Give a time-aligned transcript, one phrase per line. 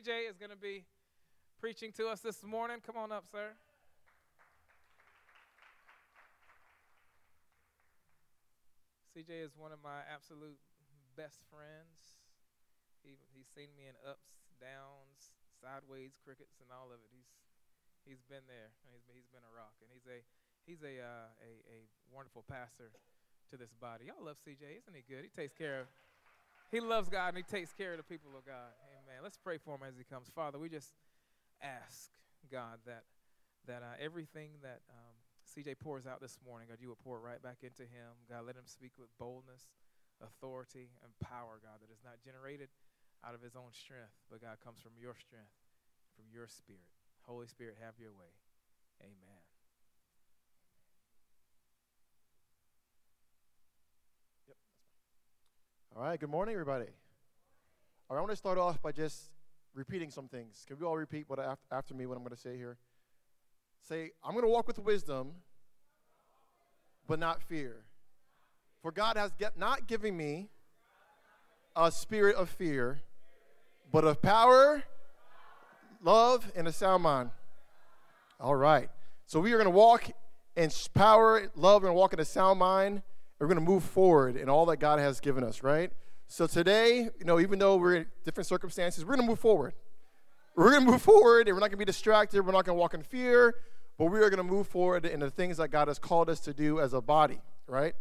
[0.00, 0.88] CJ is going to be
[1.60, 2.80] preaching to us this morning.
[2.80, 3.52] Come on up, sir.
[9.12, 10.56] CJ is one of my absolute
[11.20, 12.16] best friends.
[13.04, 17.12] He, he's seen me in ups, downs, sideways, crickets, and all of it.
[17.12, 17.28] He's
[18.08, 18.72] he's been there.
[18.88, 20.24] And he's he's been a rock, and he's a
[20.64, 21.78] he's a uh, a a
[22.08, 22.88] wonderful pastor
[23.52, 24.08] to this body.
[24.08, 25.28] Y'all love CJ, isn't he good?
[25.28, 25.92] He takes care of.
[26.70, 28.70] He loves God and he takes care of the people of God.
[28.94, 29.20] Amen.
[29.22, 30.30] Let's pray for him as he comes.
[30.34, 30.94] Father, we just
[31.62, 32.10] ask
[32.50, 33.04] God that
[33.66, 37.42] that uh, everything that um, CJ pours out this morning, God, you will pour right
[37.42, 38.16] back into him.
[38.30, 39.68] God, let him speak with boldness,
[40.22, 42.70] authority, and power, God, that is not generated
[43.20, 45.52] out of his own strength, but God comes from your strength,
[46.16, 46.88] from your spirit.
[47.28, 48.32] Holy Spirit, have your way.
[49.02, 49.39] Amen.
[55.96, 56.86] All right, good morning, everybody.
[58.08, 59.32] All right, I want to start off by just
[59.74, 60.64] repeating some things.
[60.68, 61.40] Can we all repeat what
[61.72, 62.78] after me what I'm going to say here?
[63.82, 65.32] Say, I'm going to walk with wisdom,
[67.08, 67.86] but not fear.
[68.82, 70.48] For God has get, not given me
[71.74, 73.00] a spirit of fear,
[73.90, 74.84] but of power,
[76.00, 77.30] love, and a sound mind.
[78.38, 78.88] All right.
[79.26, 80.08] So we are going to walk
[80.54, 83.02] in power, love, and walk in a sound mind.
[83.40, 85.90] We're going to move forward in all that God has given us, right?
[86.28, 89.72] So today, you know, even though we're in different circumstances, we're going to move forward.
[90.54, 92.44] We're going to move forward, and we're not going to be distracted.
[92.44, 93.54] We're not going to walk in fear,
[93.96, 96.38] but we are going to move forward in the things that God has called us
[96.40, 97.94] to do as a body, right?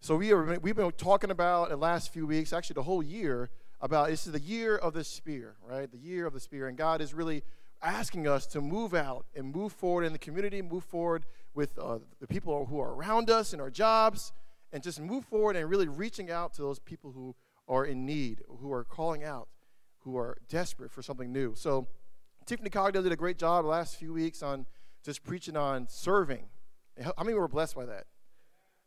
[0.00, 3.50] So we are, we've been talking about the last few weeks, actually the whole year,
[3.82, 5.90] about this is the year of the spear, right?
[5.92, 6.68] The year of the spear.
[6.68, 7.42] And God is really
[7.82, 11.98] asking us to move out and move forward in the community, move forward with uh,
[12.18, 14.32] the people who are around us in our jobs,
[14.72, 17.34] and just move forward and really reaching out to those people who
[17.68, 19.48] are in need, who are calling out,
[20.00, 21.54] who are desperate for something new.
[21.54, 21.86] So,
[22.46, 24.66] Tiffany Cogdell did a great job the last few weeks on
[25.04, 26.44] just preaching on serving.
[27.02, 28.04] How many were blessed by that?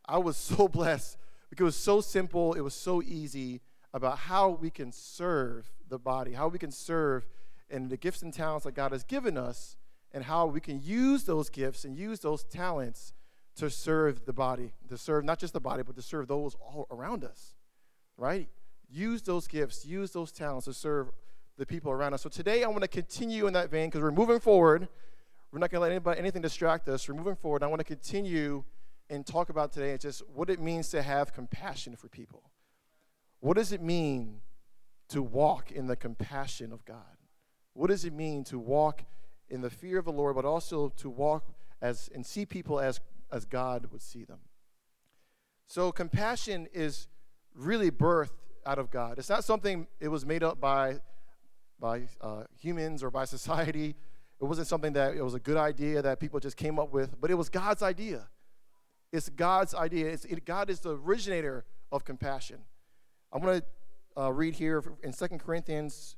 [0.06, 1.18] I was so blessed
[1.50, 3.62] because it was so simple, it was so easy
[3.94, 7.28] about how we can serve the body, how we can serve
[7.70, 9.76] in the gifts and talents that God has given us,
[10.12, 13.14] and how we can use those gifts and use those talents
[13.60, 16.88] to serve the body, to serve not just the body, but to serve those all
[16.92, 17.56] around us,
[18.18, 18.48] right?
[18.90, 21.12] Use those gifts, use those talents to serve
[21.58, 22.22] the people around us.
[22.22, 24.88] So today I want to continue in that vein because we're moving forward.
[25.52, 27.08] We're not going to let anybody, anything distract us.
[27.08, 27.62] We're moving forward.
[27.62, 28.64] I want to continue
[29.10, 32.44] and talk about today just what it means to have compassion for people.
[33.42, 34.42] What does it mean
[35.10, 37.18] to walk in the compassion of God?
[37.74, 39.04] What does it mean to walk
[39.50, 41.46] in the fear of the Lord, but also to walk
[41.82, 43.00] as and see people as,
[43.32, 44.40] as God would see them?
[45.68, 47.08] So compassion is
[47.54, 48.32] really birthed
[48.66, 49.20] out of God.
[49.20, 51.00] It's not something it was made up by
[51.80, 53.96] by uh, humans or by society.
[54.42, 57.20] It wasn't something that it was a good idea that people just came up with,
[57.20, 58.28] but it was God's idea.
[59.12, 60.08] It's God's idea.
[60.10, 62.60] It's, it, God is the originator of compassion.
[63.34, 66.16] I'm going to uh, read here in 2 Corinthians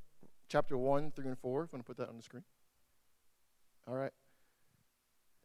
[0.50, 1.64] chapter 1, 3, and 4.
[1.64, 2.44] If you want to put that on the screen.
[3.88, 4.12] All right.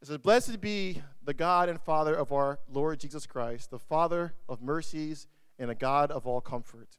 [0.00, 4.34] It says, Blessed be the God and Father of our Lord Jesus Christ, the Father
[4.48, 5.26] of mercies
[5.58, 6.98] and a God of all comfort,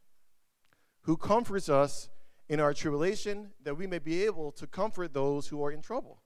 [1.02, 2.10] who comforts us
[2.50, 6.24] in our tribulation, that we may be able to comfort those who are in trouble,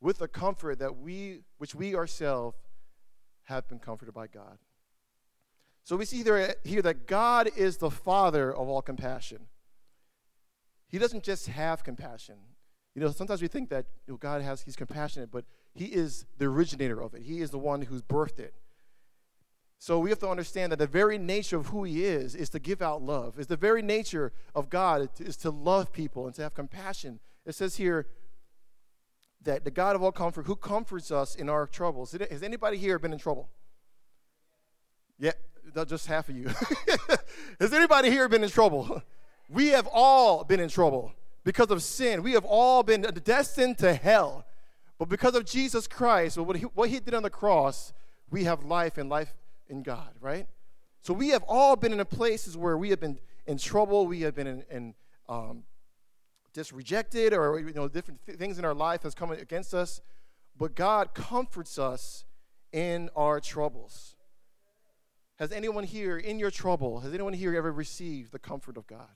[0.00, 2.56] with the comfort that we, which we ourselves
[3.44, 4.58] have been comforted by God.
[5.84, 9.46] So we see here, here that God is the Father of all compassion.
[10.88, 12.36] He doesn't just have compassion.
[12.94, 15.44] You know, sometimes we think that you know, God has, he's compassionate, but
[15.76, 17.22] he is the originator of it.
[17.22, 18.54] He is the one who's birthed it.
[19.78, 22.58] So we have to understand that the very nature of who he is is to
[22.58, 23.38] give out love.
[23.38, 27.20] Is the very nature of God is to love people and to have compassion.
[27.44, 28.06] It says here
[29.42, 32.16] that the God of all comfort, who comforts us in our troubles.
[32.30, 33.50] Has anybody here been in trouble?
[35.18, 35.32] Yeah,
[35.86, 36.48] just half of you.
[37.60, 39.02] Has anybody here been in trouble?
[39.48, 41.12] We have all been in trouble
[41.44, 42.22] because of sin.
[42.22, 44.45] We have all been destined to hell.
[44.98, 47.92] But because of Jesus Christ, what he, what he did on the cross,
[48.30, 49.34] we have life and life
[49.68, 50.46] in God, right?
[51.02, 54.06] So we have all been in places where we have been in trouble.
[54.06, 54.94] We have been in, in
[55.28, 55.64] um,
[56.54, 60.00] just rejected, or you know, different th- things in our life has come against us.
[60.58, 62.24] But God comforts us
[62.72, 64.16] in our troubles.
[65.38, 69.06] Has anyone here in your trouble, has anyone here ever received the comfort of God?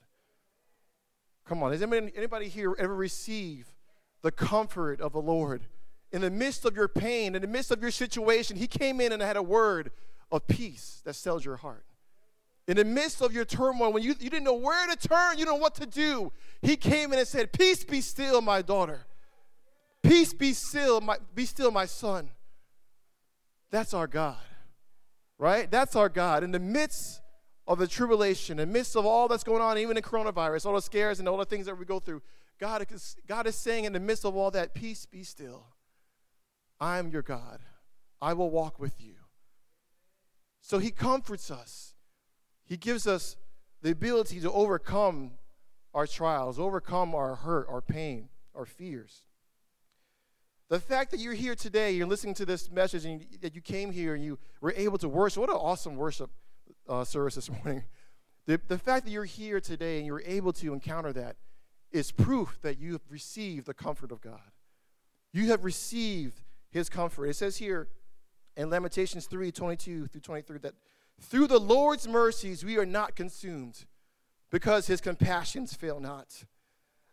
[1.47, 3.73] Come on, has anybody, anybody here ever received
[4.23, 5.63] the comfort of the Lord?
[6.13, 9.13] In the midst of your pain, in the midst of your situation, He came in
[9.13, 9.91] and had a word
[10.33, 11.85] of peace that sells your heart.
[12.69, 15.45] In the midst of your turmoil, when you, you didn't know where to turn, you
[15.45, 16.31] didn't know what to do,
[16.63, 19.07] he came in and said, Peace be still, my daughter.
[20.03, 22.31] Peace be still, my, be still, my son.
[23.71, 24.37] That's our God,
[25.39, 25.71] right?
[25.71, 26.43] That's our God.
[26.43, 27.21] In the midst
[27.67, 30.75] of the tribulation, in the midst of all that's going on, even in coronavirus, all
[30.75, 32.23] the scares and all the things that we go through,
[32.61, 35.65] God is, God is saying in the midst of all that, peace be still.
[36.79, 37.61] I am your God.
[38.21, 39.15] I will walk with you.
[40.61, 41.95] So he comforts us.
[42.67, 43.37] He gives us
[43.81, 45.33] the ability to overcome
[45.95, 49.25] our trials, overcome our hurt, our pain, our fears.
[50.69, 53.91] The fact that you're here today, you're listening to this message, and that you came
[53.91, 56.31] here and you were able to worship, what an awesome worship
[56.89, 57.85] uh, service this morning.
[58.47, 61.37] The, the fact that you're here today and you're able to encounter that
[61.93, 64.53] is proof that you have received the comfort of God.
[65.33, 67.27] You have received his comfort.
[67.27, 67.89] It says here
[68.57, 70.75] in Lamentations 3 22 through 23 that
[71.21, 73.85] through the Lord's mercies we are not consumed
[74.51, 76.45] because his compassions fail not.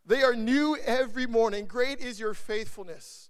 [0.06, 1.66] They are new every morning.
[1.66, 3.30] Great is your faithfulness.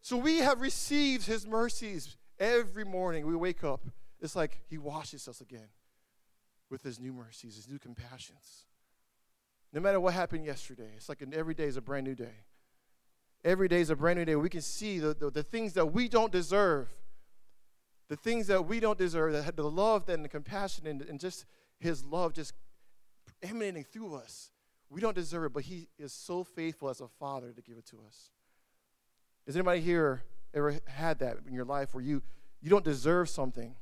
[0.00, 3.26] So we have received his mercies every morning.
[3.26, 3.82] We wake up.
[4.20, 5.68] It's like he washes us again
[6.70, 8.66] with his new mercies, his new compassions.
[9.72, 12.44] No matter what happened yesterday, it's like an, every day is a brand new day.
[13.44, 14.36] Every day is a brand new day.
[14.36, 16.88] We can see the, the, the things that we don't deserve,
[18.08, 21.46] the things that we don't deserve, that the love and the compassion and, and just
[21.78, 22.52] his love just
[23.42, 24.50] emanating through us.
[24.90, 27.86] We don't deserve it, but he is so faithful as a father to give it
[27.86, 28.30] to us.
[29.46, 30.22] Has anybody here
[30.54, 32.22] ever had that in your life where you,
[32.60, 33.74] you don't deserve something,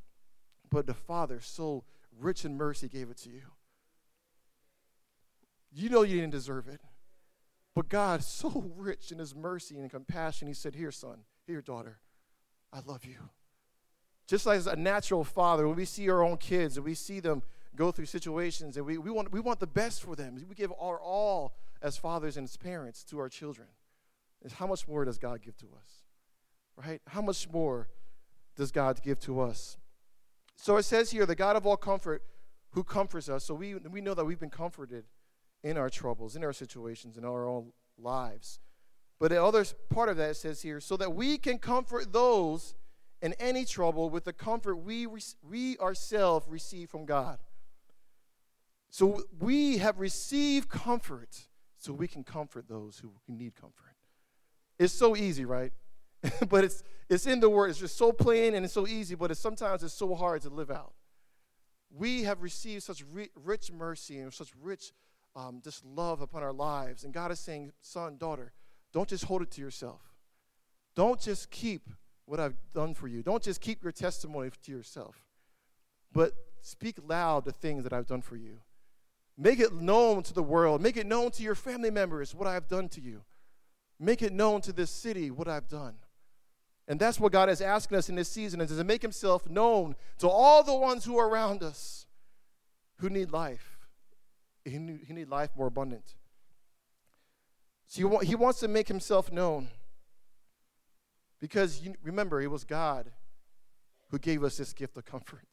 [0.71, 1.85] but the Father, so
[2.19, 3.43] rich in mercy, gave it to you?
[5.73, 6.81] You know you didn't deserve it.
[7.75, 11.99] But God, so rich in his mercy and compassion, he said, Here, son, here, daughter,
[12.73, 13.17] I love you.
[14.27, 17.43] Just like a natural father, when we see our own kids and we see them
[17.75, 20.73] go through situations and we, we, want, we want the best for them, we give
[20.81, 23.67] our all as fathers and as parents to our children
[24.43, 26.05] is how much more does God give to us?
[26.77, 27.01] Right?
[27.09, 27.89] How much more
[28.57, 29.77] does God give to us?
[30.57, 32.23] So it says here, the God of all comfort
[32.71, 33.45] who comforts us.
[33.45, 35.05] So we, we know that we've been comforted
[35.63, 38.61] in our troubles, in our situations, in our own lives.
[39.19, 42.75] But the other part of that says here, so that we can comfort those
[43.21, 45.07] in any trouble with the comfort we,
[45.43, 47.39] we ourselves receive from God.
[48.89, 51.39] So we have received comfort
[51.77, 53.95] so we can comfort those who need comfort.
[54.79, 55.73] It's so easy, right?
[56.49, 57.71] but it's it's in the word.
[57.71, 60.49] It's just so plain and it's so easy, but it's sometimes it's so hard to
[60.49, 60.93] live out.
[61.91, 64.93] We have received such ri- rich mercy and such rich
[65.37, 67.05] um, just love upon our lives.
[67.05, 68.53] And God is saying, son, daughter,
[68.93, 70.01] don't just hold it to yourself.
[70.95, 71.89] Don't just keep
[72.27, 73.23] what I've done for you.
[73.23, 75.17] Don't just keep your testimony to yourself,
[76.13, 78.59] but speak loud the things that I've done for you.
[79.37, 80.83] Make it known to the world.
[80.83, 83.23] Make it known to your family members what I've done to you.
[83.99, 85.95] Make it known to this city what I've done.
[86.89, 89.95] And that's what God is asking us in this season is to make himself known
[90.19, 92.07] to all the ones who are around us
[92.97, 93.70] who need life.
[94.65, 96.15] He need, he need life more abundant.
[97.87, 99.69] So he wants to make himself known.
[101.41, 103.11] Because you, remember, it was God
[104.11, 105.47] who gave us this gift of comfort.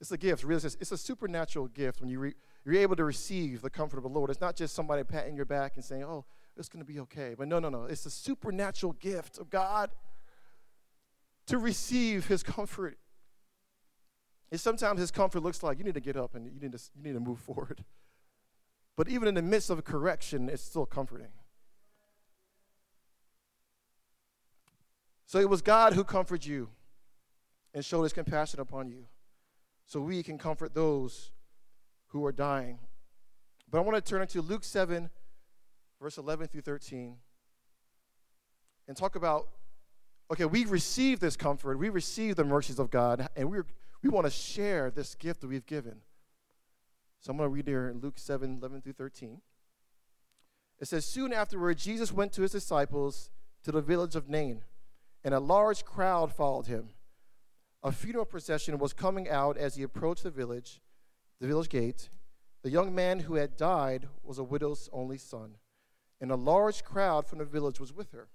[0.00, 0.44] It's a gift.
[0.44, 2.34] Really, it's a supernatural gift when you re,
[2.64, 4.28] you're able to receive the comfort of the Lord.
[4.30, 7.34] It's not just somebody patting your back and saying, oh, it's going to be okay.
[7.36, 7.84] But no, no, no.
[7.84, 9.90] It's a supernatural gift of God
[11.46, 12.98] to receive his comfort.
[14.50, 16.78] And sometimes his comfort looks like you need to get up and you need to,
[16.94, 17.84] you need to move forward.
[18.96, 21.28] But even in the midst of correction, it's still comforting.
[25.26, 26.70] So it was God who comforted you
[27.74, 29.06] and showed his compassion upon you
[29.84, 31.30] so we can comfort those
[32.08, 32.78] who are dying.
[33.70, 35.10] But I want to turn into Luke 7,
[36.00, 37.16] verse 11 through 13,
[38.88, 39.48] and talk about
[40.28, 43.58] okay, we received this comfort, we received the mercies of God, and we
[44.02, 46.00] we want to share this gift that we've given.
[47.26, 49.40] So I'm going to read here in Luke 7 11 through 13.
[50.78, 53.30] It says, Soon afterward, Jesus went to his disciples
[53.64, 54.62] to the village of Nain,
[55.24, 56.90] and a large crowd followed him.
[57.82, 60.80] A funeral procession was coming out as he approached the village,
[61.40, 62.10] the village gate.
[62.62, 65.56] The young man who had died was a widow's only son
[66.20, 68.28] and a large crowd from the village was with her.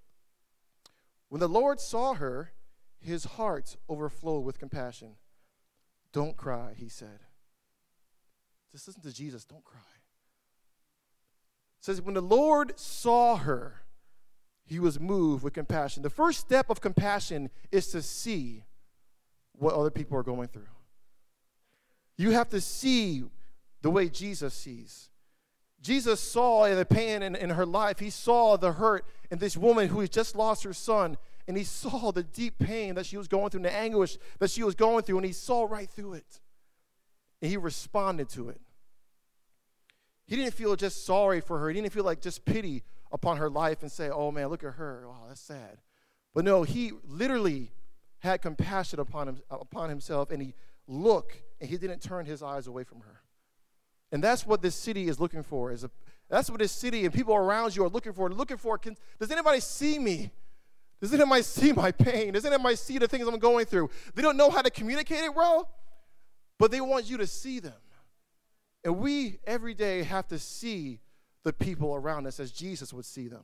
[1.30, 2.52] When the Lord saw her,
[3.00, 5.16] his heart overflowed with compassion.
[6.12, 7.20] Don't cry, he said.
[8.72, 9.80] Just listen to Jesus, don't cry.
[11.78, 13.82] It says, when the Lord saw her,
[14.64, 16.02] he was moved with compassion.
[16.02, 18.64] The first step of compassion is to see
[19.52, 20.62] what other people are going through.
[22.16, 23.24] You have to see
[23.82, 25.10] the way Jesus sees.
[25.82, 27.98] Jesus saw the pain in, in her life.
[27.98, 31.18] He saw the hurt in this woman who had just lost her son.
[31.48, 34.50] And he saw the deep pain that she was going through and the anguish that
[34.50, 35.18] she was going through.
[35.18, 36.40] And he saw right through it.
[37.42, 38.60] And he responded to it.
[40.26, 41.68] He didn't feel just sorry for her.
[41.68, 44.74] He didn't feel like just pity upon her life and say, oh man, look at
[44.74, 45.04] her.
[45.06, 45.78] Oh, that's sad.
[46.34, 47.72] But no, he literally
[48.20, 50.54] had compassion upon, him, upon himself and he
[50.86, 53.20] looked and he didn't turn his eyes away from her.
[54.12, 55.72] And that's what this city is looking for.
[55.72, 55.90] Is a,
[56.30, 58.30] that's what this city and people around you are looking for.
[58.30, 60.30] Looking for, can, does anybody see me?
[61.00, 62.34] Does anybody see my pain?
[62.34, 63.90] Does anybody see the things I'm going through?
[64.14, 65.68] They don't know how to communicate it well,
[66.62, 67.74] but they want you to see them.
[68.84, 71.00] And we every day have to see
[71.42, 73.42] the people around us as Jesus would see them.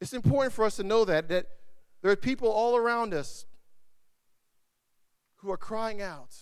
[0.00, 1.48] It's important for us to know that that
[2.00, 3.44] there are people all around us
[5.38, 6.32] who are crying out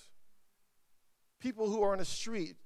[1.38, 2.56] people who are on the street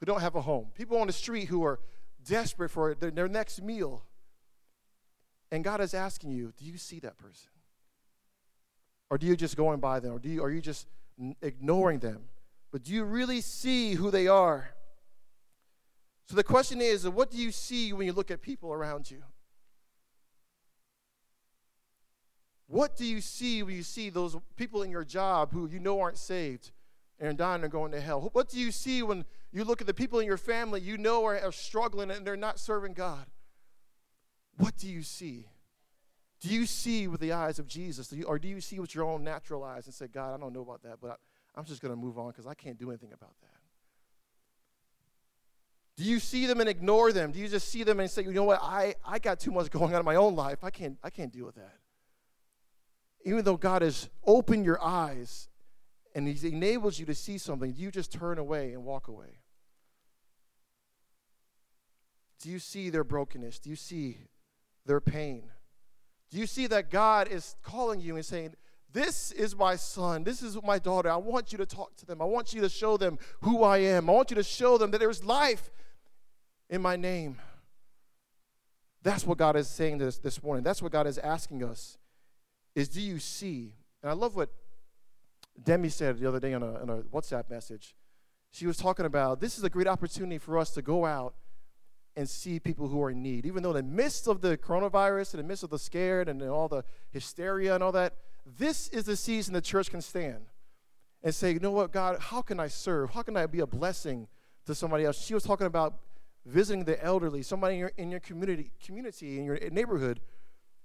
[0.00, 1.78] who don't have a home, people on the street who are
[2.24, 4.06] desperate for their, their next meal.
[5.50, 7.50] And God is asking you, do you see that person?
[9.10, 10.14] Or do you just going by them?
[10.14, 10.86] Or do you, are you just
[11.40, 12.24] ignoring them?
[12.70, 14.70] But do you really see who they are?
[16.26, 19.10] So the question is, uh, what do you see when you look at people around
[19.10, 19.22] you?
[22.66, 26.00] What do you see when you see those people in your job who you know
[26.00, 26.70] aren't saved?
[27.22, 28.28] and dying and going to hell?
[28.32, 31.24] What do you see when you look at the people in your family you know
[31.24, 33.26] are, are struggling and they're not serving God?
[34.56, 35.46] What do you see?
[36.42, 38.08] Do you see with the eyes of Jesus?
[38.08, 40.38] Do you, or do you see with your own natural eyes and say, God, I
[40.38, 41.14] don't know about that, but I,
[41.54, 43.48] I'm just going to move on because I can't do anything about that?
[45.96, 47.30] Do you see them and ignore them?
[47.30, 49.70] Do you just see them and say, you know what, I, I got too much
[49.70, 50.64] going on in my own life.
[50.64, 51.76] I can't, I can't deal with that.
[53.24, 55.48] Even though God has opened your eyes
[56.12, 59.38] and he enables you to see something, you just turn away and walk away.
[62.40, 63.60] Do you see their brokenness?
[63.60, 64.18] Do you see
[64.84, 65.44] their pain?
[66.32, 68.54] Do you see that God is calling you and saying,
[68.90, 71.10] This is my son, this is my daughter.
[71.10, 72.22] I want you to talk to them.
[72.22, 74.08] I want you to show them who I am.
[74.08, 75.70] I want you to show them that there's life
[76.70, 77.38] in my name.
[79.02, 80.64] That's what God is saying this, this morning.
[80.64, 81.98] That's what God is asking us
[82.74, 83.74] is do you see?
[84.02, 84.48] And I love what
[85.62, 87.94] Demi said the other day on a, on a WhatsApp message.
[88.50, 91.34] She was talking about this is a great opportunity for us to go out
[92.16, 93.46] and see people who are in need.
[93.46, 96.42] Even though in the midst of the coronavirus, in the midst of the scared and
[96.42, 98.14] all the hysteria and all that,
[98.58, 100.46] this is the season the church can stand
[101.22, 103.10] and say, you know what, God, how can I serve?
[103.10, 104.26] How can I be a blessing
[104.66, 105.22] to somebody else?
[105.24, 105.94] She was talking about
[106.44, 110.20] visiting the elderly, somebody in your, in your community, community, in your neighborhood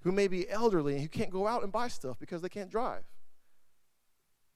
[0.02, 2.70] who may be elderly and who can't go out and buy stuff because they can't
[2.70, 3.04] drive.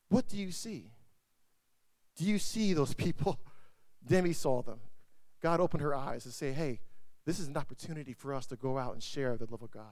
[0.10, 0.92] What do you see?
[2.16, 3.40] Do you see those people?
[4.08, 4.80] Demi saw them.
[5.42, 6.80] God opened her eyes and say, hey,
[7.26, 9.84] this is an opportunity for us to go out and share the love of God.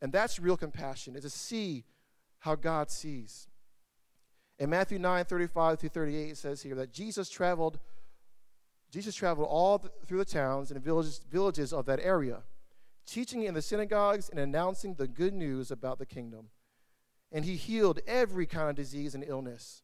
[0.00, 1.84] And that's real compassion, is to see
[2.40, 3.48] how God sees.
[4.58, 7.78] In Matthew 9, 35 through 38, it says here that Jesus traveled,
[8.90, 12.42] Jesus traveled all the, through the towns and villages, villages of that area,
[13.06, 16.48] teaching in the synagogues and announcing the good news about the kingdom
[17.30, 19.82] and he healed every kind of disease and illness.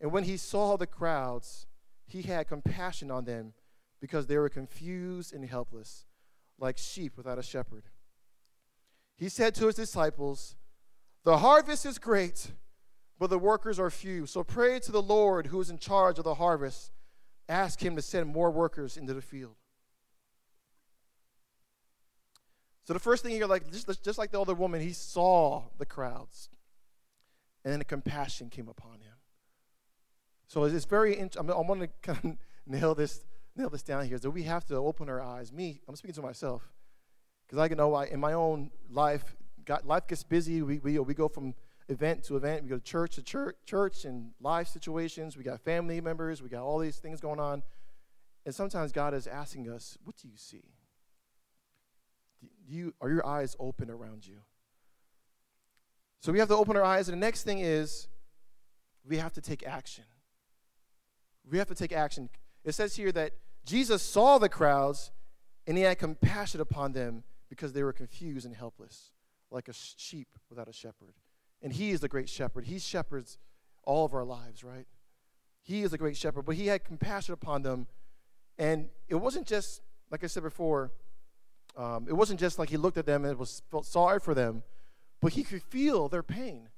[0.00, 1.66] And when he saw the crowds,
[2.06, 3.52] he had compassion on them
[4.00, 6.06] because they were confused and helpless,
[6.58, 7.84] like sheep without a shepherd.
[9.16, 10.56] He said to his disciples,
[11.24, 12.52] The harvest is great,
[13.18, 14.26] but the workers are few.
[14.26, 16.92] So pray to the Lord who is in charge of the harvest.
[17.48, 19.56] Ask him to send more workers into the field.
[22.84, 25.86] So the first thing you're like, just, just like the other woman, he saw the
[25.86, 26.48] crowds
[27.64, 29.14] and then a compassion came upon him.
[30.46, 31.18] So it's very.
[31.18, 33.24] Int- I'm, I want to kind of nail this
[33.68, 34.18] this down here.
[34.18, 35.52] that we have to open our eyes.
[35.52, 36.62] Me, I'm speaking to myself,
[37.46, 40.62] because I can know I, in my own life, got, life gets busy.
[40.62, 41.54] We, we we go from
[41.88, 42.62] event to event.
[42.62, 45.36] We go to church to church, church and life situations.
[45.36, 46.42] We got family members.
[46.42, 47.62] We got all these things going on,
[48.46, 50.64] and sometimes God is asking us, "What do you see?
[52.40, 54.38] Do you are your eyes open around you?"
[56.20, 57.08] So we have to open our eyes.
[57.08, 58.06] And the next thing is
[59.04, 60.04] we have to take action.
[61.50, 62.28] We have to take action.
[62.62, 63.32] It says here that
[63.64, 65.10] Jesus saw the crowds
[65.66, 69.12] and he had compassion upon them because they were confused and helpless,
[69.50, 71.14] like a sheep without a shepherd.
[71.62, 72.64] And he is the great shepherd.
[72.64, 73.38] He shepherds
[73.84, 74.86] all of our lives, right?
[75.62, 77.86] He is a great shepherd, but he had compassion upon them.
[78.58, 80.92] And it wasn't just, like I said before,
[81.76, 84.62] um, it wasn't just like he looked at them and was felt sorry for them,
[85.20, 86.68] but he could feel their pain.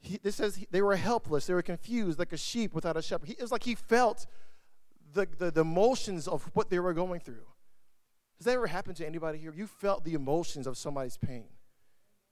[0.00, 3.02] he, this says he, they were helpless, they were confused, like a sheep without a
[3.02, 3.28] shepherd.
[3.28, 4.26] He, it was like he felt
[5.12, 7.46] the, the, the emotions of what they were going through.
[8.38, 9.52] Has that ever happened to anybody here?
[9.54, 11.48] You felt the emotions of somebody's pain.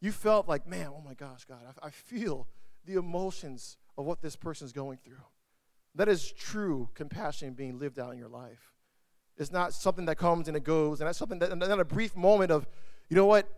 [0.00, 2.47] You felt like, man, oh my gosh, God, I, I feel
[2.87, 5.16] the emotions of what this person's going through.
[5.94, 8.73] That is true compassion being lived out in your life.
[9.37, 12.16] It's not something that comes and it goes, and that's something that, then a brief
[12.16, 12.66] moment of,
[13.08, 13.49] you know what,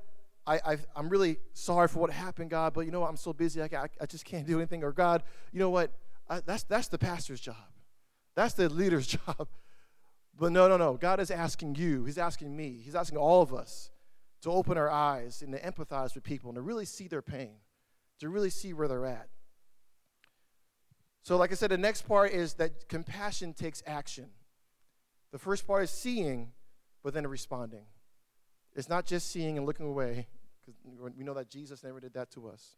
[0.46, 3.32] I, I, am really sorry for what happened, God, but you know what, I'm so
[3.32, 4.82] busy, I, I, I just can't do anything.
[4.82, 5.22] Or God,
[5.52, 5.92] you know what,
[6.28, 7.69] I, that's, that's the pastor's job.
[8.34, 9.48] That's the leader's job.
[10.38, 10.94] But no, no, no.
[10.94, 13.90] God is asking you, He's asking me, He's asking all of us
[14.42, 17.56] to open our eyes and to empathize with people and to really see their pain,
[18.20, 19.28] to really see where they're at.
[21.22, 24.30] So, like I said, the next part is that compassion takes action.
[25.32, 26.52] The first part is seeing,
[27.02, 27.84] but then responding.
[28.74, 30.28] It's not just seeing and looking away,
[30.60, 30.74] because
[31.16, 32.76] we know that Jesus never did that to us.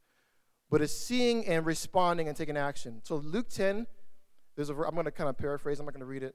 [0.71, 3.00] But it's seeing and responding and taking action.
[3.04, 3.87] So, Luke 10,
[4.56, 6.35] there's a, I'm going to kind of paraphrase, I'm not going to read it.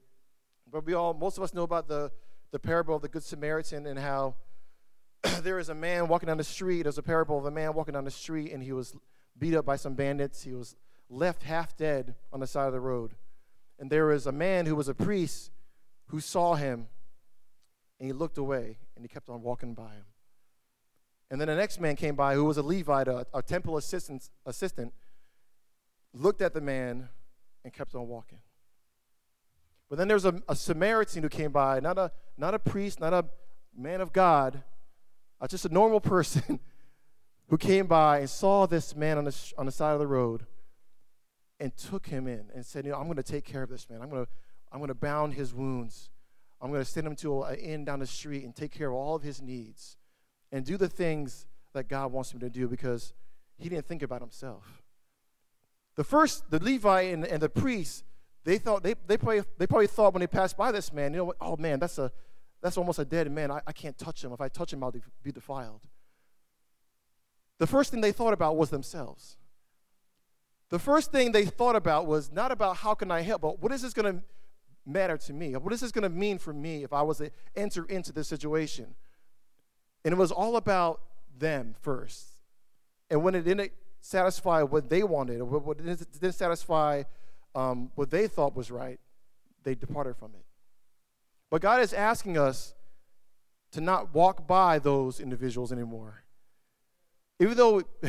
[0.70, 2.10] But we all, most of us know about the,
[2.50, 4.34] the parable of the Good Samaritan and how
[5.42, 6.82] there is a man walking down the street.
[6.82, 8.94] There's a parable of a man walking down the street and he was
[9.38, 10.42] beat up by some bandits.
[10.42, 10.76] He was
[11.08, 13.14] left half dead on the side of the road.
[13.78, 15.50] And there was a man who was a priest
[16.06, 16.88] who saw him
[17.98, 20.04] and he looked away and he kept on walking by him.
[21.30, 24.30] And then the next man came by who was a Levite, a, a temple assistant,
[24.46, 24.92] assistant,
[26.14, 27.10] looked at the man
[27.64, 28.38] and kept on walking.
[29.88, 33.14] But then there's a, a Samaritan who came by, not a, not a priest, not
[33.14, 33.24] a
[33.76, 34.62] man of God,
[35.40, 36.60] uh, just a normal person
[37.48, 40.46] who came by and saw this man on the, on the side of the road
[41.60, 43.88] and took him in and said, You know, I'm going to take care of this
[43.88, 44.02] man.
[44.02, 44.30] I'm going to,
[44.70, 46.10] I'm going to bound his wounds.
[46.60, 48.94] I'm going to send him to an inn down the street and take care of
[48.94, 49.96] all of his needs
[50.52, 53.14] and do the things that God wants him to do because
[53.56, 54.82] he didn't think about himself.
[55.98, 58.04] The first, the Levite and, and the priest,
[58.44, 61.18] they thought they, they probably they probably thought when they passed by this man, you
[61.18, 61.36] know what?
[61.40, 62.12] Oh man, that's a
[62.62, 63.50] that's almost a dead man.
[63.50, 64.32] I, I can't touch him.
[64.32, 65.80] If I touch him, I'll be defiled.
[67.58, 69.38] The first thing they thought about was themselves.
[70.68, 73.72] The first thing they thought about was not about how can I help, but what
[73.72, 74.22] is this going to
[74.86, 75.56] matter to me?
[75.56, 78.28] What is this going to mean for me if I was to enter into this
[78.28, 78.94] situation?
[80.04, 81.00] And it was all about
[81.36, 82.28] them first.
[83.10, 87.02] And when it didn't satisfy what they wanted, or what didn't satisfy
[87.54, 89.00] um, what they thought was right,
[89.64, 90.44] they departed from it.
[91.50, 92.74] But God is asking us
[93.72, 96.22] to not walk by those individuals anymore.
[97.40, 97.82] Even though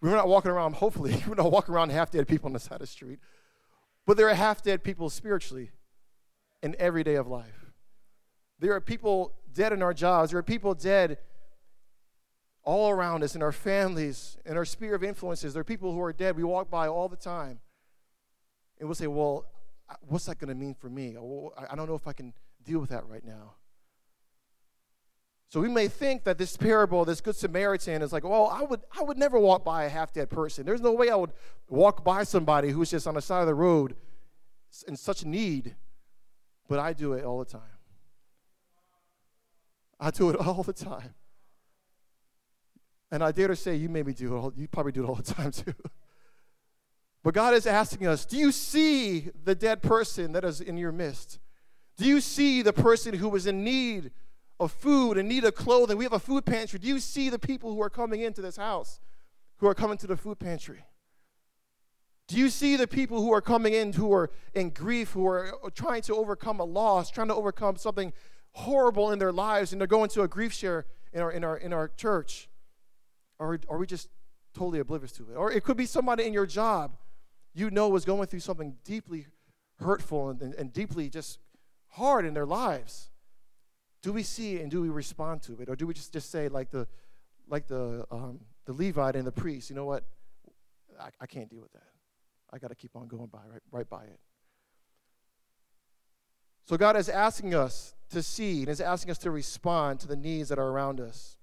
[0.00, 2.74] we're not walking around, hopefully, we're not walking around half dead people on the side
[2.74, 3.18] of the street,
[4.06, 5.70] but there are half dead people spiritually
[6.62, 7.72] in every day of life.
[8.58, 11.18] There are people dead in our jobs, there are people dead
[12.62, 15.54] all around us in our families, in our sphere of influences.
[15.54, 17.60] There are people who are dead we walk by all the time.
[18.78, 19.46] And we'll say, well,
[20.08, 21.16] what's that going to mean for me?
[21.16, 22.32] I don't know if I can
[22.64, 23.54] deal with that right now.
[25.48, 28.82] So we may think that this parable, this Good Samaritan, is like, well, I would,
[28.96, 30.64] I would never walk by a half dead person.
[30.64, 31.32] There's no way I would
[31.68, 33.96] walk by somebody who's just on the side of the road
[34.86, 35.74] in such need,
[36.68, 37.62] but I do it all the time.
[39.98, 41.14] I do it all the time.
[43.10, 45.16] And I dare to say, you maybe do it, all, you probably do it all
[45.16, 45.74] the time too.
[47.22, 50.92] But God is asking us do you see the dead person that is in your
[50.92, 51.38] midst?
[51.96, 54.10] Do you see the person who is in need
[54.58, 55.98] of food, in need of clothing?
[55.98, 56.78] We have a food pantry.
[56.78, 59.00] Do you see the people who are coming into this house,
[59.58, 60.84] who are coming to the food pantry?
[62.26, 65.52] Do you see the people who are coming in who are in grief, who are
[65.64, 68.12] uh, trying to overcome a loss, trying to overcome something
[68.52, 71.56] horrible in their lives, and they're going to a grief share in our, in our,
[71.56, 72.48] in our church?
[73.40, 74.08] Or are we just
[74.54, 75.34] totally oblivious to it?
[75.34, 76.96] Or it could be somebody in your job
[77.54, 79.26] you know was going through something deeply
[79.80, 81.38] hurtful and, and, and deeply just
[81.88, 83.10] hard in their lives.
[84.02, 85.68] Do we see and do we respond to it?
[85.68, 86.86] Or do we just, just say like the
[87.48, 90.04] like the um, the levite and the priest you know what?
[91.00, 91.82] I, I can't deal with that.
[92.52, 94.20] I got to keep on going by right, right by it.
[96.66, 100.16] So god is asking us to see and is asking us to respond to the
[100.16, 101.36] needs that are around us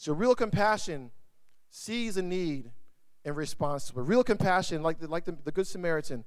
[0.00, 1.10] so real compassion
[1.68, 2.70] sees a need
[3.22, 4.04] and responds to it.
[4.04, 6.24] Real compassion, like the, like the, the Good Samaritan,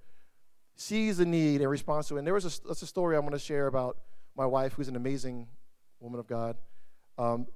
[0.76, 2.20] sees a need and responds to it.
[2.20, 3.98] And there was a, that's a story I'm going to share about
[4.38, 5.48] my wife, who's an amazing
[6.00, 6.56] woman of God.
[7.18, 7.48] Um,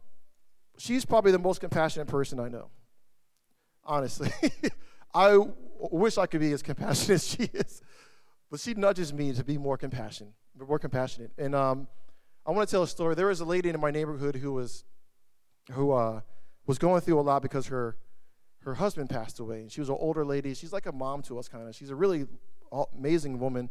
[0.80, 2.71] she's probably the most compassionate person I know.
[3.84, 4.32] Honestly,
[5.13, 5.38] I
[5.77, 7.84] wish I could be as compassionate as she is,
[8.49, 10.34] but she nudges me to be more compassionate,
[10.67, 11.30] more compassionate.
[11.38, 11.88] And um,
[12.43, 13.13] I want to tell a story.
[13.13, 14.84] There was a lady in my neighborhood who was,
[15.71, 16.21] who uh,
[16.65, 17.97] was going through a lot because her
[18.67, 19.62] her husband passed away.
[19.62, 20.53] And she was an older lady.
[20.53, 21.73] She's like a mom to us, kind of.
[21.73, 22.27] She's a really
[22.93, 23.69] amazing woman,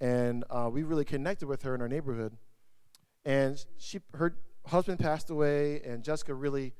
[0.00, 2.36] and uh, we really connected with her in our neighborhood.
[3.24, 6.74] And she, her husband passed away, and Jessica really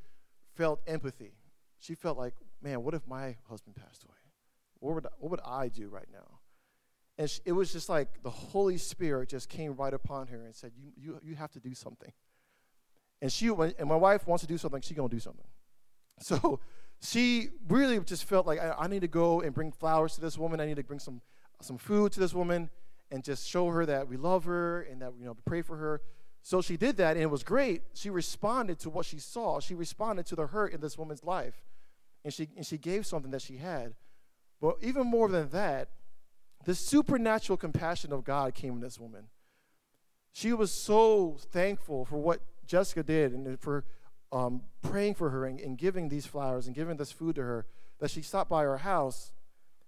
[0.55, 1.33] felt empathy.
[1.81, 4.15] She felt like, man, what if my husband passed away?
[4.79, 6.39] What would, what would I do right now?
[7.19, 10.55] And she, it was just like the Holy Spirit just came right upon her and
[10.55, 12.13] said, you, you, you have to do something.
[13.23, 15.47] And she, and my wife wants to do something, she's going to do something.
[16.21, 16.61] So
[17.03, 20.39] she really just felt like I, I, need to go and bring flowers to this
[20.39, 20.61] woman.
[20.61, 21.21] I need to bring some
[21.61, 22.71] some food to this woman
[23.11, 26.01] and just show her that we love her and that you know pray for her.
[26.43, 27.83] So she did that and it was great.
[27.95, 29.61] She responded to what she saw.
[29.61, 31.65] She responded to the hurt in this woman's life.
[32.25, 33.95] And she and she gave something that she had.
[34.61, 35.89] But even more than that,
[36.65, 39.29] the supernatural compassion of God came in this woman.
[40.33, 43.85] She was so thankful for what Jessica did and for
[44.33, 47.67] um, praying for her and, and giving these flowers and giving this food to her
[48.01, 49.33] that she stopped by her house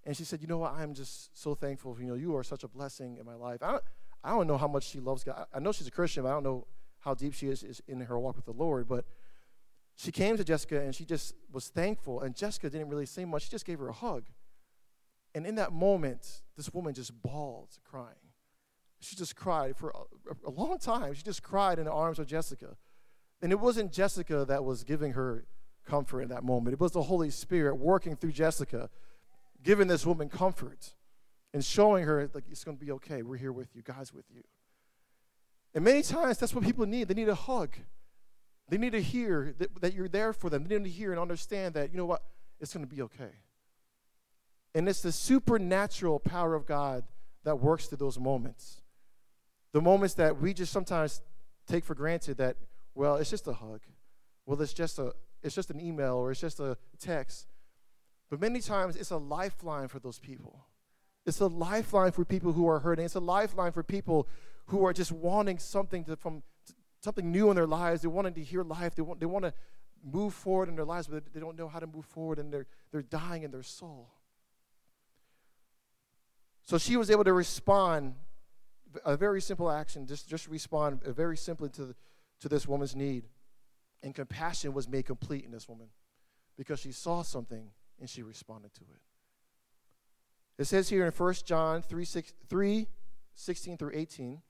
[0.05, 0.73] and she said, You know what?
[0.73, 1.97] I'm just so thankful.
[2.01, 3.63] You know, you are such a blessing in my life.
[3.63, 3.85] I don't,
[4.25, 5.47] I don't know how much she loves God.
[5.53, 6.67] I know she's a Christian, but I don't know
[7.01, 8.89] how deep she is, is in her walk with the Lord.
[8.89, 9.05] But
[9.97, 12.21] she came to Jessica and she just was thankful.
[12.21, 13.43] And Jessica didn't really say much.
[13.43, 14.25] She just gave her a hug.
[15.35, 18.15] And in that moment, this woman just bawled, crying.
[19.01, 21.15] She just cried for a, a long time.
[21.15, 22.77] She just cried in the arms of Jessica.
[23.41, 25.45] And it wasn't Jessica that was giving her
[25.87, 28.91] comfort in that moment, it was the Holy Spirit working through Jessica,
[29.63, 30.95] giving this woman comfort
[31.55, 33.23] and showing her, like, it's going to be okay.
[33.23, 33.83] We're here with you.
[33.83, 34.43] God's with you.
[35.75, 37.09] And many times, that's what people need.
[37.09, 37.71] They need a hug.
[38.69, 40.65] They need to hear that, that you're there for them.
[40.65, 42.23] They need to hear and understand that, you know what,
[42.61, 43.31] it's going to be okay.
[44.75, 47.05] And it's the supernatural power of God
[47.45, 48.83] that works through those moments.
[49.73, 51.21] The moments that we just sometimes
[51.67, 52.57] take for granted that
[52.95, 53.83] well, it's just a hug.
[54.45, 57.47] Well, it's just a it's just an email or it's just a text.
[58.31, 60.67] But many times it's a lifeline for those people.
[61.25, 63.05] It's a lifeline for people who are hurting.
[63.05, 64.29] It's a lifeline for people
[64.67, 66.43] who are just wanting something to, from
[67.01, 68.03] something new in their lives.
[68.03, 68.95] They're wanting to hear life.
[68.95, 69.55] They want they want to
[70.03, 72.67] move forward in their lives, but they don't know how to move forward, and they're
[72.91, 74.11] they're dying in their soul.
[76.63, 78.15] So she was able to respond
[79.05, 81.95] a very simple action, just just respond very simply to the,
[82.41, 83.25] to this woman's need.
[84.03, 85.89] And compassion was made complete in this woman
[86.57, 89.01] because she saw something and she responded to it.
[90.63, 92.87] It says here in 1 John 3, 6, 3
[93.35, 94.43] 16 through 18.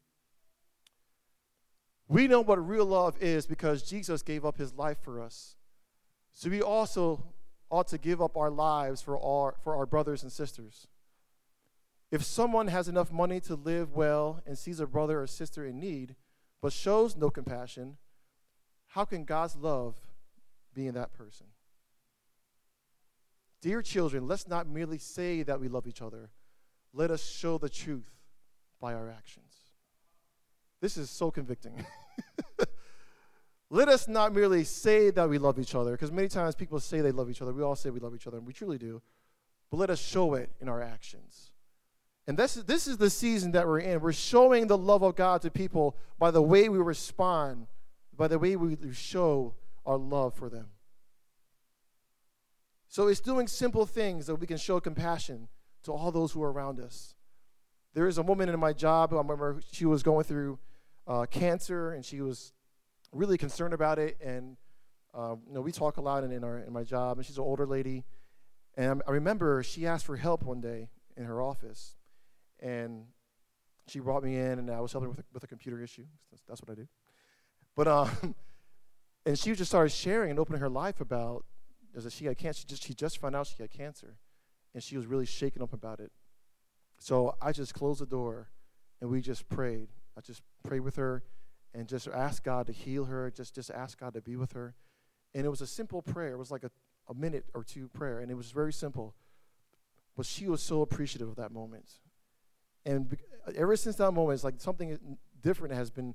[2.08, 5.56] We know what real love is because Jesus gave up his life for us.
[6.32, 7.22] So we also
[7.70, 10.86] ought to give up our lives for our, for our brothers and sisters.
[12.10, 15.78] If someone has enough money to live well and sees a brother or sister in
[15.78, 16.16] need,
[16.62, 17.98] but shows no compassion,
[18.88, 19.96] how can God's love
[20.74, 21.46] be in that person?
[23.60, 26.30] Dear children, let's not merely say that we love each other.
[26.92, 28.08] Let us show the truth
[28.80, 29.52] by our actions.
[30.80, 31.84] This is so convicting.
[33.70, 37.00] Let us not merely say that we love each other, because many times people say
[37.00, 37.52] they love each other.
[37.52, 39.02] We all say we love each other, and we truly do.
[39.70, 41.47] But let us show it in our actions.
[42.28, 44.00] And this, is, this is the season that we're in.
[44.00, 47.68] We're showing the love of God to people by the way we respond,
[48.14, 49.54] by the way we show
[49.86, 50.66] our love for them.
[52.86, 55.48] So it's doing simple things that we can show compassion
[55.84, 57.14] to all those who are around us.
[57.94, 60.58] There is a woman in my job, who I remember she was going through
[61.06, 62.52] uh, cancer and she was
[63.10, 64.18] really concerned about it.
[64.22, 64.58] And
[65.14, 67.38] uh, you know, we talk a lot in, in, our, in my job, and she's
[67.38, 68.04] an older lady.
[68.76, 71.94] And I remember she asked for help one day in her office
[72.60, 73.04] and
[73.86, 76.04] she brought me in, and I was helping with a, with a computer issue.
[76.30, 76.88] That's, that's what I do.
[77.74, 78.34] But um,
[79.26, 81.44] and she just started sharing and opening her life about
[81.94, 82.60] that she had cancer.
[82.60, 84.18] She just she just found out she had cancer,
[84.74, 86.12] and she was really shaken up about it.
[86.98, 88.50] So I just closed the door,
[89.00, 89.88] and we just prayed.
[90.16, 91.22] I just prayed with her,
[91.74, 93.30] and just asked God to heal her.
[93.30, 94.74] Just just asked God to be with her,
[95.34, 96.32] and it was a simple prayer.
[96.32, 96.70] It was like a
[97.08, 99.14] a minute or two prayer, and it was very simple.
[100.16, 101.86] But she was so appreciative of that moment.
[102.88, 103.18] And
[103.54, 106.14] ever since that moment, it's like something different has been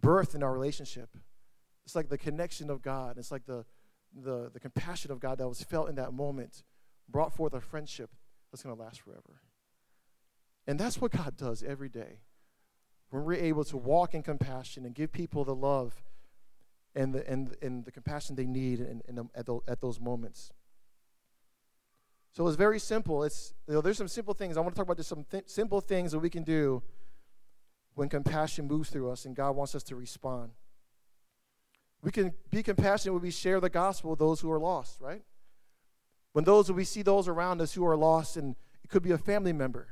[0.00, 1.16] birthed in our relationship.
[1.84, 3.18] It's like the connection of God.
[3.18, 3.64] It's like the,
[4.14, 6.62] the, the compassion of God that was felt in that moment
[7.08, 8.10] brought forth a friendship
[8.52, 9.40] that's going to last forever.
[10.68, 12.20] And that's what God does every day.
[13.10, 16.04] When we're able to walk in compassion and give people the love
[16.94, 19.98] and the, and, and the compassion they need in, in the, at, the, at those
[19.98, 20.52] moments.
[22.32, 23.24] So it's very simple.
[23.24, 24.56] It's you know, there's some simple things.
[24.56, 26.82] I want to talk about just some th- simple things that we can do
[27.94, 30.50] when compassion moves through us and God wants us to respond.
[32.02, 35.22] We can be compassionate when we share the gospel with those who are lost, right?
[36.32, 39.18] When those we see those around us who are lost, and it could be a
[39.18, 39.88] family member.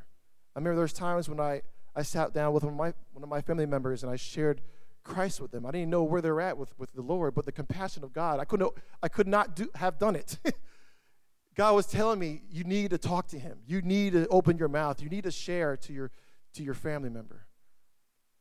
[0.57, 1.63] I remember there's times when I,
[1.95, 4.63] I sat down with one of, my, one of my family members and I shared
[5.05, 5.67] Christ with them.
[5.67, 8.41] I didn't know where they're at with, with the Lord, but the compassion of God,
[8.41, 8.73] I couldn't
[9.03, 10.39] I could not do, have done it.
[11.61, 13.59] God was telling me, you need to talk to him.
[13.67, 15.03] You need to open your mouth.
[15.03, 16.11] You need to share to your
[16.55, 17.45] to your family member.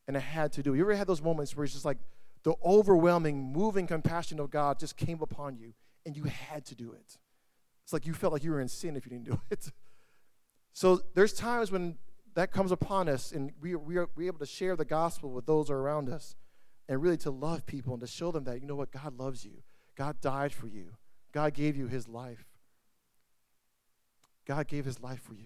[0.08, 0.74] And I had to do.
[0.74, 0.78] It.
[0.78, 1.98] You ever had those moments where it's just like
[2.44, 5.74] the overwhelming, moving compassion of God just came upon you
[6.06, 7.18] and you had to do it.
[7.84, 9.70] It's like you felt like you were in sin if you didn't do it.
[10.72, 11.98] So there's times when
[12.36, 15.46] that comes upon us and we, we are we able to share the gospel with
[15.46, 16.38] those around us
[16.88, 19.44] and really to love people and to show them that, you know what, God loves
[19.44, 19.62] you.
[19.98, 20.92] God died for you.
[21.34, 22.49] God gave you his life.
[24.50, 25.46] God gave his life for you.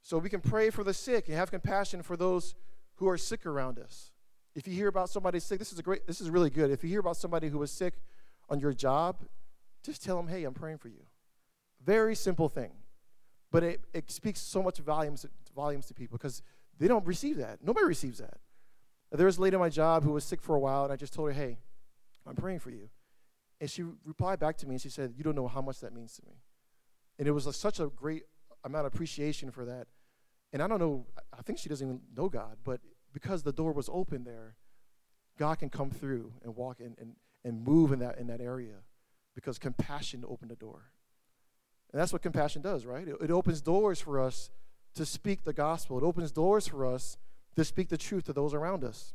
[0.00, 2.54] So we can pray for the sick and have compassion for those
[2.98, 4.12] who are sick around us.
[4.54, 6.70] If you hear about somebody sick, this is a great this is really good.
[6.70, 7.94] If you hear about somebody who was sick
[8.48, 9.16] on your job,
[9.82, 11.04] just tell them, "Hey, I'm praying for you."
[11.84, 12.70] Very simple thing.
[13.50, 16.40] But it, it speaks so much volumes volumes to people because
[16.78, 17.64] they don't receive that.
[17.64, 18.38] Nobody receives that.
[19.10, 20.96] There was a lady on my job who was sick for a while, and I
[20.96, 21.58] just told her, "Hey,
[22.24, 22.90] I'm praying for you."
[23.60, 25.94] And she replied back to me and she said, You don't know how much that
[25.94, 26.32] means to me.
[27.18, 28.24] And it was a, such a great
[28.64, 29.86] amount of appreciation for that.
[30.52, 32.80] And I don't know, I think she doesn't even know God, but
[33.12, 34.56] because the door was open there,
[35.38, 37.12] God can come through and walk in and,
[37.44, 38.76] and move in that, in that area
[39.34, 40.90] because compassion opened the door.
[41.92, 43.06] And that's what compassion does, right?
[43.06, 44.50] It, it opens doors for us
[44.94, 47.18] to speak the gospel, it opens doors for us
[47.54, 49.14] to speak the truth to those around us.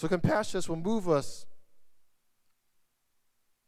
[0.00, 1.44] So compassion will move us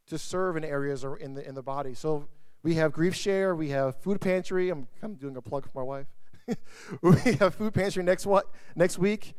[0.07, 1.93] to serve in areas or in the in the body.
[1.93, 2.27] So
[2.63, 4.71] we have grief share, we have food pantry.
[4.71, 6.07] I'm of doing a plug for my wife.
[7.03, 9.35] we have food pantry next what next week,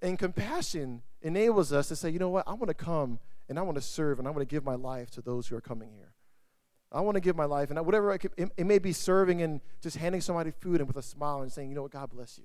[0.00, 3.62] and compassion enables us to say, you know what, I want to come and I
[3.62, 5.90] want to serve and I want to give my life to those who are coming
[5.90, 6.12] here.
[6.92, 9.42] I want to give my life, and whatever I could, it, it may be serving
[9.42, 12.10] and just handing somebody food and with a smile and saying, you know what, God
[12.10, 12.44] bless you.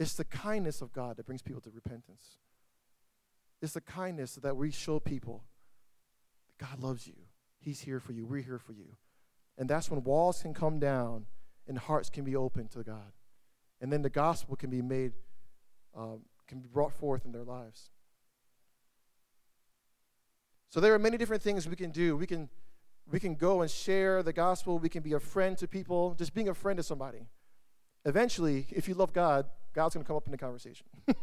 [0.00, 2.38] It's the kindness of God that brings people to repentance.
[3.66, 5.42] It's the kindness that we show people
[6.56, 7.16] God loves you.
[7.58, 8.24] He's here for you.
[8.24, 8.94] We're here for you.
[9.58, 11.26] And that's when walls can come down
[11.66, 13.10] and hearts can be open to God.
[13.80, 15.14] And then the gospel can be made,
[15.96, 17.90] um, can be brought forth in their lives.
[20.68, 22.16] So there are many different things we can do.
[22.16, 22.48] We can,
[23.10, 24.78] we can go and share the gospel.
[24.78, 26.14] We can be a friend to people.
[26.14, 27.26] Just being a friend to somebody.
[28.04, 30.86] Eventually, if you love God, God's going to come up in the conversation.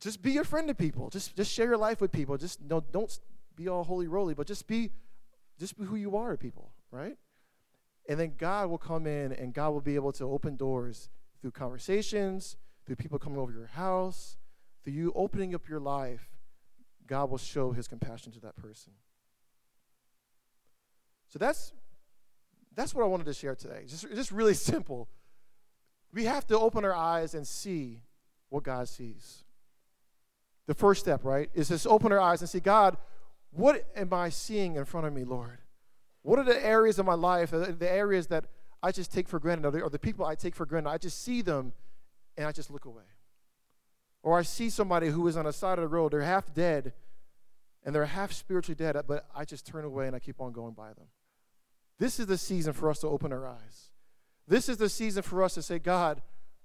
[0.00, 1.10] just be a friend to people.
[1.10, 2.36] Just just share your life with people.
[2.36, 3.18] Just no, don't
[3.56, 4.90] be all holy roly, but just be
[5.58, 7.16] just be who you are to people, right?
[8.08, 11.10] And then God will come in and God will be able to open doors
[11.40, 14.38] through conversations, through people coming over your house,
[14.82, 16.30] through you opening up your life.
[17.06, 18.94] God will show his compassion to that person.
[21.28, 21.72] So that's
[22.74, 23.84] that's what I wanted to share today.
[23.86, 25.08] Just, just really simple.
[26.12, 28.02] We have to open our eyes and see
[28.48, 29.44] what God sees.
[30.70, 32.96] The first step, right, is just open our eyes and see, God,
[33.50, 35.58] what am I seeing in front of me, Lord?
[36.22, 38.44] What are the areas of my life, uh, the areas that
[38.80, 40.90] I just take for granted, or the, or the people I take for granted?
[40.90, 41.72] I just see them
[42.36, 43.02] and I just look away.
[44.22, 46.92] Or I see somebody who is on the side of the road, they're half dead
[47.84, 50.52] and they're half spiritually dead, uh, but I just turn away and I keep on
[50.52, 51.08] going by them.
[51.98, 53.90] This is the season for us to open our eyes.
[54.46, 56.22] This is the season for us to say, God,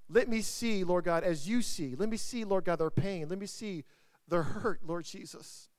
[0.10, 1.96] let me see, Lord God, as you see.
[1.96, 3.28] Let me see, Lord God, their pain.
[3.28, 3.84] Let me see
[4.28, 5.70] their hurt, Lord Jesus.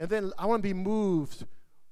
[0.00, 1.44] And then I want to be moved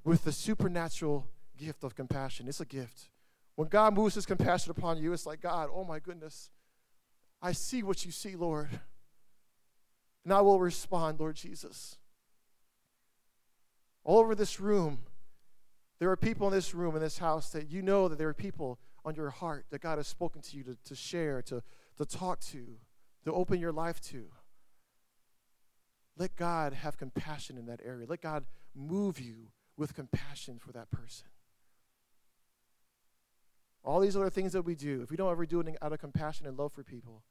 [0.04, 2.48] with the supernatural gift of compassion.
[2.48, 3.08] It's a gift.
[3.56, 6.50] When God moves his compassion upon you, it's like, God, oh my goodness,
[7.40, 8.68] I see what you see, Lord.
[10.24, 11.96] And I will respond, Lord Jesus.
[14.04, 14.98] All over this room,
[15.98, 18.34] there are people in this room, in this house, that you know that there are
[18.34, 21.62] people on your heart that God has spoken to you to, to share, to,
[21.96, 22.66] to talk to,
[23.24, 24.24] to open your life to.
[26.18, 28.06] Let God have compassion in that area.
[28.08, 31.28] Let God move you with compassion for that person.
[33.84, 36.00] All these other things that we do, if we don't ever do it out of
[36.00, 37.22] compassion and love for people,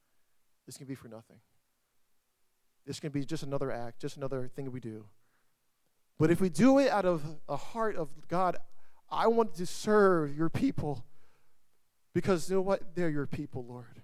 [0.66, 1.38] this can be for nothing.
[2.86, 5.06] This can be just another act, just another thing we do.
[6.18, 8.56] But if we do it out of a heart of God,
[9.12, 11.04] I want to serve your people
[12.16, 12.96] because you know what?
[12.96, 14.02] They're your people, Lord.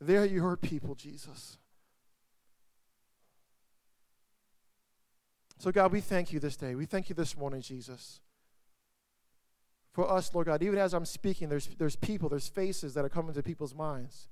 [0.00, 1.58] They're your people, Jesus.
[5.58, 6.76] So, God, we thank you this day.
[6.76, 8.20] We thank you this morning, Jesus,
[9.92, 13.10] for us, Lord God, even as I'm speaking, there's, there's people, there's faces that are
[13.10, 14.28] coming to people's minds.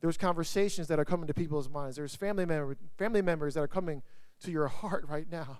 [0.00, 1.96] There's conversations that are coming to people's minds.
[1.96, 4.02] There's family, member, family members that are coming
[4.44, 5.58] to your heart right now.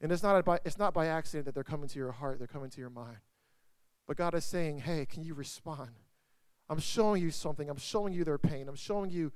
[0.00, 2.70] And it's not, it's not by accident that they're coming to your heart, they're coming
[2.70, 3.18] to your mind.
[4.06, 5.90] But God is saying, hey, can you respond?
[6.68, 7.68] I'm showing you something.
[7.68, 8.68] I'm showing you their pain.
[8.68, 9.32] I'm showing you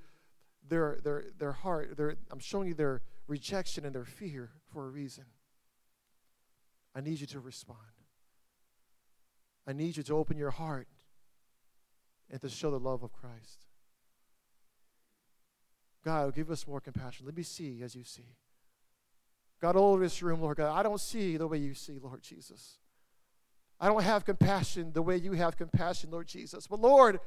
[0.68, 1.96] their, their, their heart.
[1.96, 5.24] Their, I'm showing you their rejection and their fear for a reason.
[6.94, 7.78] I need you to respond.
[9.66, 10.88] I need you to open your heart
[12.30, 13.66] and to show the love of Christ.
[16.04, 17.26] God, give us more compassion.
[17.26, 18.36] Let me see as you see.
[19.60, 22.78] God, all this room, Lord God, I don't see the way you see, Lord Jesus.
[23.78, 26.66] I don't have compassion the way you have compassion, Lord Jesus.
[26.66, 27.20] But Lord,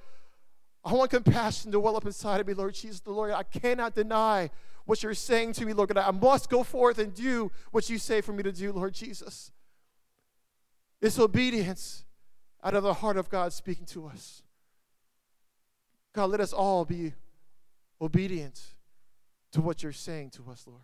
[0.84, 3.02] I want compassion to well up inside of me, Lord Jesus.
[3.02, 4.50] The Lord, I cannot deny
[4.86, 6.04] what you're saying to me, Lord God.
[6.04, 9.52] I must go forth and do what you say for me to do, Lord Jesus.
[11.02, 12.06] It's obedience
[12.64, 14.42] out of the heart of God speaking to us.
[16.14, 17.14] God, let us all be
[18.02, 18.60] obedient
[19.52, 20.82] to what you're saying to us, Lord.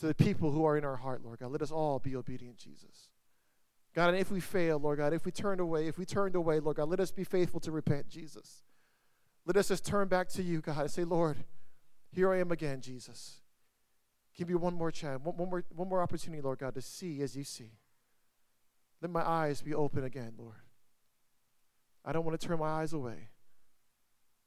[0.00, 1.52] To the people who are in our heart, Lord God.
[1.52, 3.10] Let us all be obedient, Jesus.
[3.96, 6.60] God, and if we fail, Lord God, if we turned away, if we turned away,
[6.60, 8.62] Lord God, let us be faithful to repent, Jesus.
[9.46, 11.38] Let us just turn back to you, God, and say, Lord,
[12.12, 13.40] here I am again, Jesus.
[14.36, 17.22] Give me one more chance, one, one, more, one more opportunity, Lord God, to see
[17.22, 17.70] as you see.
[19.00, 20.60] Let my eyes be open again, Lord.
[22.04, 23.28] I don't want to turn my eyes away.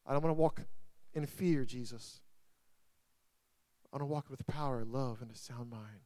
[0.06, 0.62] I don't want to walk
[1.16, 2.22] in fear, Jesus.
[3.92, 6.06] I want to walk with power, love, and a sound mind.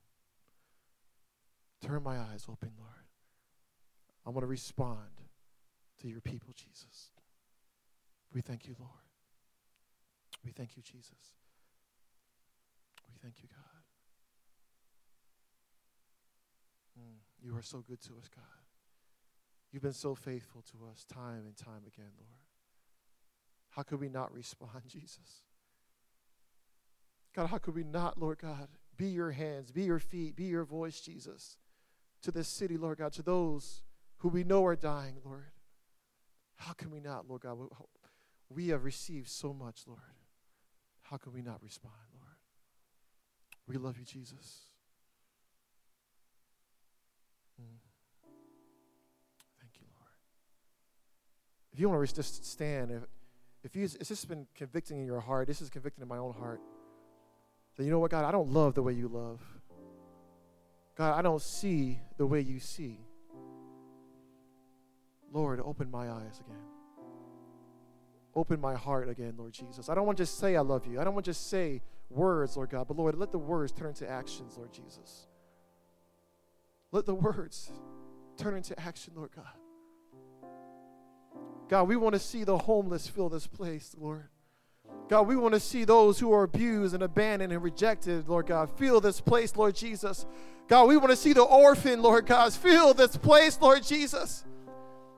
[1.82, 3.02] Turn my eyes open, Lord.
[4.25, 5.21] I want to respond
[6.01, 7.12] to your people, Jesus.
[8.33, 8.91] We thank you, Lord.
[10.43, 11.36] We thank you, Jesus.
[13.07, 13.83] We thank you, God.
[16.99, 18.43] Mm, you are so good to us, God.
[19.71, 22.43] You've been so faithful to us time and time again, Lord.
[23.69, 25.43] How could we not respond, Jesus?
[27.36, 30.63] God, how could we not, Lord God, be your hands, be your feet, be your
[30.63, 31.57] voice, Jesus,
[32.21, 33.81] to this city, Lord God, to those
[34.23, 35.43] who we know are dying, Lord.
[36.55, 37.57] How can we not, Lord God?
[38.49, 39.99] We have received so much, Lord.
[41.01, 42.38] How can we not respond, Lord?
[43.67, 44.62] We love you, Jesus.
[47.62, 47.79] Mm.
[49.59, 50.12] Thank you, Lord.
[51.73, 53.03] If you want to just stand, if,
[53.65, 56.17] if, you, if this has been convicting in your heart, this is convicting in my
[56.17, 56.62] own heart,
[57.75, 59.41] then you know what, God, I don't love the way you love.
[60.95, 62.99] God, I don't see the way you see.
[65.33, 66.61] Lord, open my eyes again.
[68.35, 69.89] Open my heart again, Lord Jesus.
[69.89, 71.01] I don't want to just say I love you.
[71.01, 73.89] I don't want to just say words, Lord God, but Lord, let the words turn
[73.89, 75.27] into actions, Lord Jesus.
[76.91, 77.71] Let the words
[78.37, 79.45] turn into action, Lord God.
[81.67, 84.25] God, we want to see the homeless fill this place, Lord.
[85.09, 88.69] God, we want to see those who are abused and abandoned and rejected, Lord God,
[88.77, 90.25] fill this place, Lord Jesus.
[90.67, 94.43] God, we want to see the orphan, Lord God, fill this place, Lord Jesus.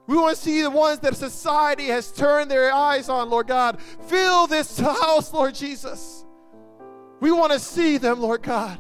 [0.07, 3.81] We want to see the ones that society has turned their eyes on, Lord God.
[4.07, 6.25] Fill this house, Lord Jesus.
[7.19, 8.79] We want to see them, Lord God,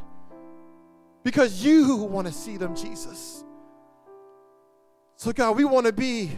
[1.23, 3.43] because you want to see them, Jesus.
[5.15, 6.31] So, God, we want to be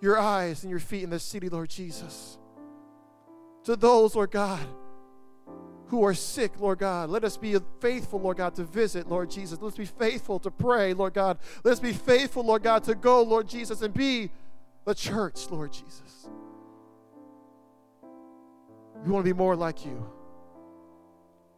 [0.00, 2.38] your eyes and your feet in this city, Lord Jesus.
[3.64, 4.66] To those, Lord God,
[5.88, 7.10] who are sick, Lord God.
[7.10, 9.60] Let us be faithful, Lord God, to visit, Lord Jesus.
[9.60, 11.38] Let's be faithful to pray, Lord God.
[11.64, 14.30] Let's be faithful, Lord God, to go, Lord Jesus, and be
[14.84, 16.28] the church, Lord Jesus.
[19.04, 20.10] We want to be more like you.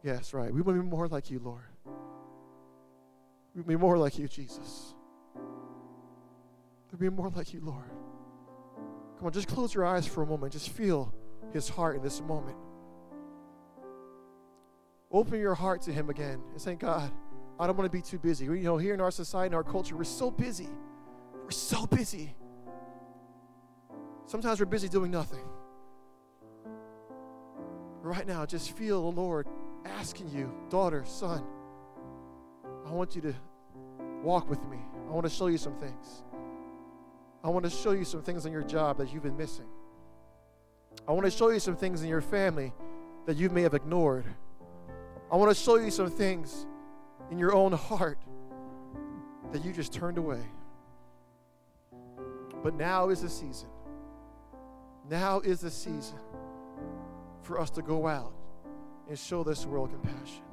[0.03, 0.53] Yes, right.
[0.53, 1.63] We want to be more like you, Lord.
[1.85, 4.93] We want to be more like you, Jesus.
[6.91, 7.89] To be more like you, Lord.
[9.17, 10.53] Come on, just close your eyes for a moment.
[10.53, 11.13] Just feel
[11.51, 12.55] his heart in this moment.
[15.11, 17.11] Open your heart to Him again and say, God,
[17.59, 18.45] I don't want to be too busy.
[18.45, 20.69] You know, here in our society, in our culture, we're so busy.
[21.43, 22.35] We're so busy.
[24.27, 25.43] Sometimes we're busy doing nothing.
[28.01, 29.47] Right now, just feel the Lord
[29.85, 31.43] asking you, daughter, son,
[32.85, 33.33] I want you to
[34.21, 34.77] walk with me.
[35.07, 36.23] I want to show you some things.
[37.43, 39.65] I want to show you some things in your job that you've been missing.
[41.07, 42.73] I want to show you some things in your family
[43.25, 44.25] that you may have ignored.
[45.31, 46.65] I want to show you some things
[47.29, 48.17] in your own heart
[49.51, 50.41] that you just turned away.
[52.63, 53.69] But now is the season.
[55.09, 56.19] Now is the season
[57.41, 58.33] for us to go out
[59.07, 60.43] and show this world compassion.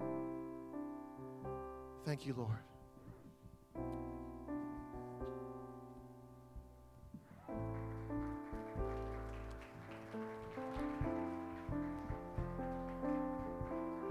[2.05, 2.66] Thank you, Lord.